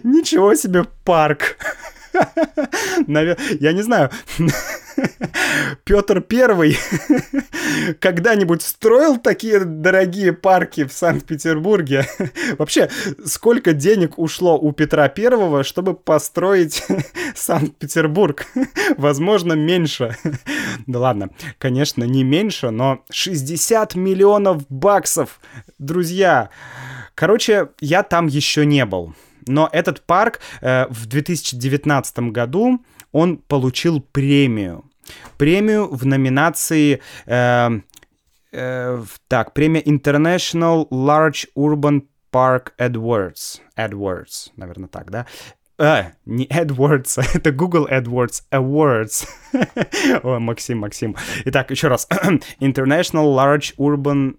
[0.02, 1.56] Ничего себе парк.
[3.06, 4.10] Я не знаю,
[5.84, 6.76] Петр Первый
[8.00, 12.06] когда-нибудь строил такие дорогие парки в Санкт-Петербурге?
[12.58, 12.90] Вообще,
[13.24, 16.84] сколько денег ушло у Петра Первого, чтобы построить
[17.34, 18.46] Санкт-Петербург?
[18.96, 20.16] Возможно, меньше.
[20.86, 25.40] Да ладно, конечно, не меньше, но 60 миллионов баксов,
[25.78, 26.50] друзья.
[27.14, 29.14] Короче, я там еще не был.
[29.46, 32.80] Но этот парк э, в 2019 году
[33.12, 34.84] он получил премию.
[35.38, 37.00] Премию в номинации...
[37.26, 37.70] Э,
[38.52, 42.02] э, так, премия International Large Urban
[42.32, 43.60] Park Edwards.
[43.76, 45.26] Edwards, наверное, так, да?
[45.78, 49.26] А, не AdWords, это Google AdWords, Awards.
[50.22, 51.16] О, Максим, Максим.
[51.44, 52.06] Итак, еще раз.
[52.60, 54.36] International Large Urban...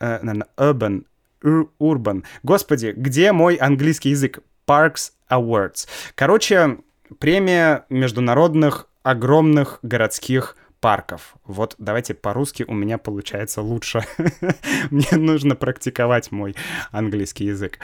[0.00, 1.04] Э, наверное, Urban.
[1.42, 2.24] Urban.
[2.42, 4.40] Господи, где мой английский язык?
[4.66, 5.88] Parks Awards.
[6.14, 6.78] Короче,
[7.18, 11.36] премия международных огромных городских парков.
[11.44, 14.04] Вот давайте по-русски у меня получается лучше.
[14.90, 16.56] Мне нужно практиковать мой
[16.90, 17.78] английский язык.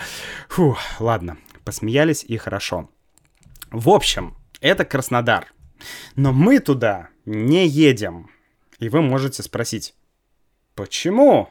[0.48, 2.90] Фу, ладно, посмеялись и хорошо.
[3.70, 5.46] В общем, это Краснодар.
[6.16, 8.30] Но мы туда не едем.
[8.80, 9.94] И вы можете спросить,
[10.74, 11.50] почему?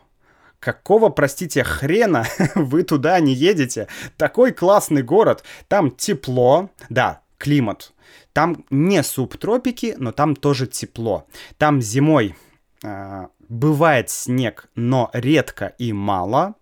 [0.59, 2.25] Какого, простите, хрена
[2.55, 3.87] вы туда не едете?
[4.17, 7.93] Такой классный город, там тепло, да, климат
[8.37, 11.25] там не субтропики, но там тоже тепло.
[11.57, 12.35] Там зимой
[12.83, 16.53] э, бывает снег, но редко и мало.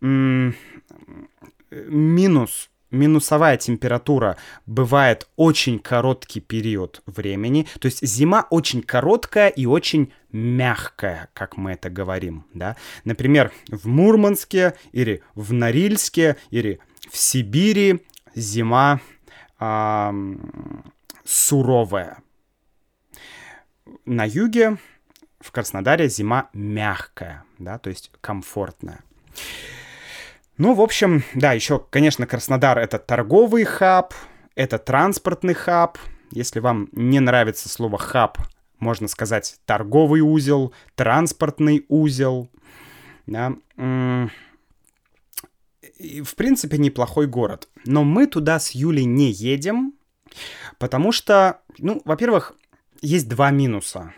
[0.00, 0.98] Минус
[2.90, 7.68] минусовая температура бывает очень короткий период времени.
[7.78, 12.74] То есть зима очень короткая и очень мягкая, как мы это говорим, да.
[13.04, 18.00] Например, в Мурманске или в Норильске или в Сибири
[18.34, 19.00] зима
[19.64, 20.12] а,
[21.24, 22.18] суровая.
[24.04, 24.78] На юге,
[25.38, 29.00] в Краснодаре, зима мягкая, да, то есть комфортная.
[30.58, 34.14] Ну, в общем, да, еще, конечно, Краснодар— это торговый хаб,
[34.56, 35.96] это транспортный хаб.
[36.32, 38.38] Если вам не нравится слово «хаб»,
[38.80, 42.50] можно сказать торговый узел, транспортный узел.
[43.26, 43.54] Да
[46.24, 47.68] в принципе, неплохой город.
[47.84, 49.94] Но мы туда с Юлей не едем,
[50.78, 52.54] потому что, ну, во-первых,
[53.00, 54.12] есть два минуса.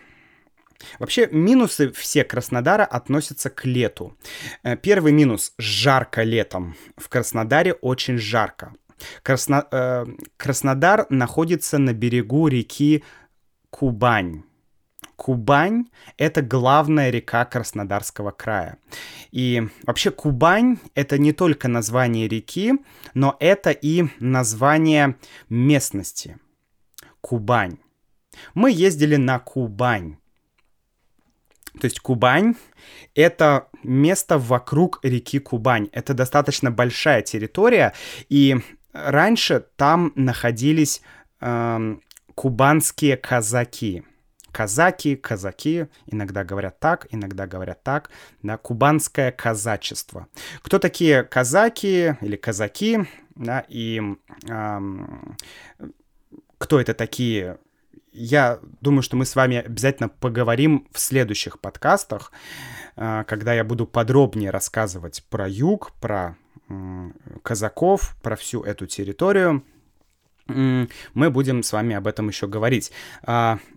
[0.99, 4.17] Вообще, минусы все Краснодара относятся к лету.
[4.63, 6.77] Э, первый минус— жарко летом.
[6.97, 8.75] В Краснодаре очень жарко.
[9.23, 10.07] Красно, э,
[10.37, 13.03] Краснодар находится на берегу реки
[13.71, 14.45] Кубань.
[15.25, 15.87] Кубань—
[16.19, 18.77] это главная река Краснодарского края.
[19.31, 22.75] И вообще Кубань— это не только название реки,
[23.15, 25.17] но это и название
[25.49, 26.37] местности.
[27.23, 27.79] Кубань.
[28.53, 30.19] Мы ездили на Кубань.
[31.81, 32.55] То есть Кубань—
[33.15, 35.89] это место вокруг реки Кубань.
[35.93, 37.95] Это достаточно большая территория,
[38.29, 38.57] и
[38.93, 41.01] раньше там находились
[41.41, 41.97] э,
[42.35, 44.03] кубанские казаки—
[44.55, 48.11] казаки, казаки, иногда говорят так, иногда говорят так,
[48.43, 50.29] да, кубанское казачество.
[50.63, 53.01] Кто такие казаки или казаки,
[53.35, 54.01] да, и
[54.49, 55.37] эм,
[56.59, 57.59] кто это такие,
[58.13, 62.31] я думаю, что мы с вами обязательно поговорим в следующих подкастах,
[62.95, 66.37] э, когда я буду подробнее рассказывать про юг, про
[67.43, 69.63] казаков, про всю эту территорию
[70.47, 72.93] мы будем с вами об этом еще говорить.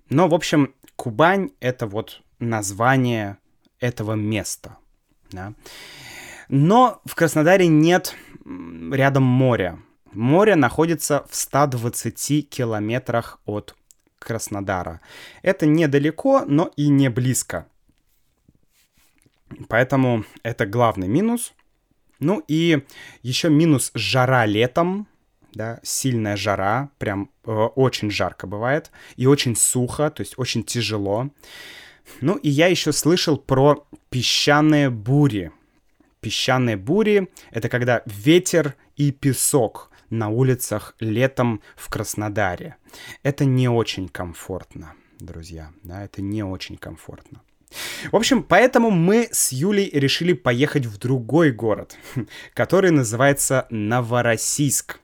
[0.10, 3.38] Но, в общем, Кубань— это вот название
[3.80, 4.78] этого места.
[5.32, 5.53] Да?
[6.49, 9.80] Но в Краснодаре нет рядом моря.
[10.14, 13.76] Море находится в 120 километрах от
[14.20, 15.01] Краснодара.
[15.41, 17.68] Это недалеко, но и не близко.
[19.68, 21.53] Поэтому это главный минус.
[22.20, 22.84] Ну и
[23.22, 25.08] еще минус жара летом
[25.53, 31.29] да, сильная жара, прям э, очень жарко бывает, и очень сухо, то есть очень тяжело.
[32.21, 35.51] Ну и я еще слышал про песчаные бури.
[36.21, 42.75] Песчаные бури— это когда ветер и песок на улицах летом в Краснодаре.
[43.23, 47.41] Это не очень комфортно, друзья, да, это не очень комфортно.
[48.11, 51.97] В общем, поэтому мы с Юлей решили поехать в другой город,
[52.53, 54.99] который называется Новороссийск.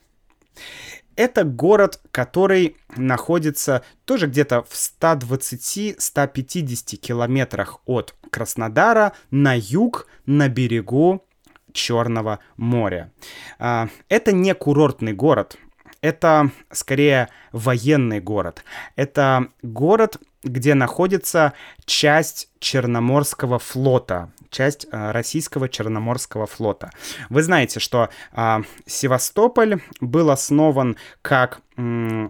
[1.15, 11.23] Это город, который находится тоже где-то в 120-150 километрах от Краснодара на юг, на берегу
[11.71, 13.11] Черного моря.
[13.59, 15.57] А, это не курортный город,
[16.01, 18.65] это скорее военный город.
[18.95, 21.53] Это город, где находится
[21.85, 26.91] часть Черноморского флота, часть э, российского Черноморского флота.
[27.29, 32.29] Вы знаете, что э, Севастополь был основан как э,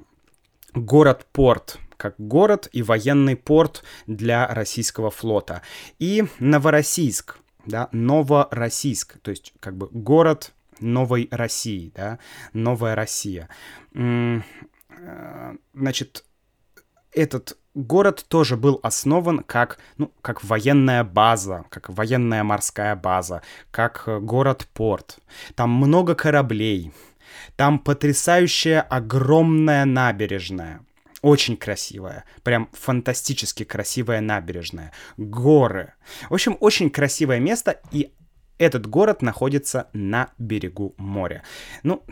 [0.73, 5.61] город-порт, как город и военный порт для российского флота.
[5.99, 12.19] И Новороссийск, да, Новороссийск, то есть как бы город новой России, да,
[12.53, 13.49] новая Россия.
[13.95, 14.41] Э,
[15.73, 16.25] значит,
[17.11, 24.03] этот город тоже был основан как, ну, как военная база, как военная морская база, как
[24.07, 25.19] э, город-порт.
[25.55, 26.91] Там много кораблей,
[27.55, 30.81] там потрясающая огромная набережная.
[31.21, 35.93] Очень красивая, прям фантастически красивая набережная, горы.
[36.29, 38.13] В общем, очень красивое место, и
[38.57, 41.43] этот город находится на берегу моря.
[41.81, 42.03] Ну,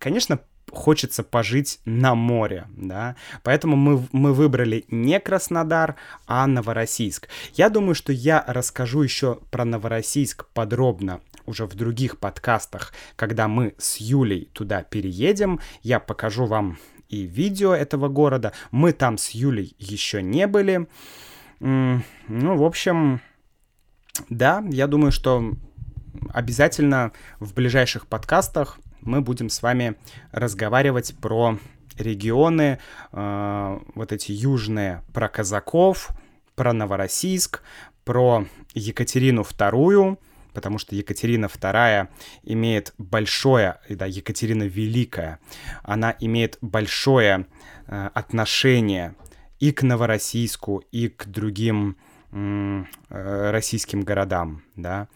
[0.00, 0.40] конечно,
[0.70, 5.96] хочется пожить на море, да, поэтому мы, мы выбрали не Краснодар,
[6.26, 7.28] а Новороссийск.
[7.54, 13.74] Я думаю, что я расскажу еще про Новороссийск подробно уже в других подкастах, когда мы
[13.78, 18.52] с Юлей туда переедем, я покажу вам и видео этого города.
[18.70, 20.88] Мы там с Юлей еще не были.
[21.60, 23.20] Ну, в общем,
[24.28, 25.52] да, я думаю, что
[26.32, 29.96] обязательно в ближайших подкастах мы будем с вами
[30.32, 31.58] разговаривать про
[31.98, 32.78] регионы,
[33.12, 36.10] э, вот эти южные, про казаков,
[36.54, 37.62] про Новороссийск,
[38.04, 40.18] про Екатерину II,
[40.52, 42.08] потому что Екатерина II
[42.44, 45.40] имеет большое, да, Екатерина Великая,
[45.82, 47.46] она имеет большое
[47.86, 49.14] э, отношение
[49.60, 52.13] и к Новороссийску, и к другим э,
[53.08, 55.06] российским городам, да,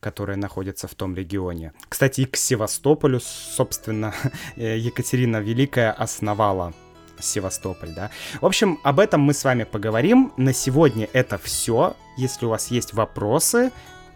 [0.00, 1.72] которые находятся в том регионе.
[1.88, 4.12] Кстати, и к Севастополю, собственно,
[4.56, 6.74] Екатерина Великая основала
[7.20, 8.10] Севастополь, да.
[8.40, 10.32] В общем, об этом мы с вами поговорим.
[10.36, 11.96] На сегодня это все.
[12.16, 13.72] Если у вас есть вопросы,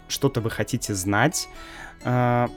[0.08, 1.48] что-то вы хотите знать,
[2.04, 2.48] э,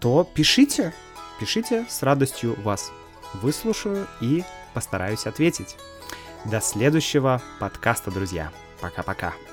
[0.00, 0.92] то пишите.
[1.40, 2.92] Пишите, с радостью вас
[3.34, 5.76] выслушаю и постараюсь ответить.
[6.44, 8.52] До следующего подкаста, друзья.
[8.84, 9.43] Пока-пока.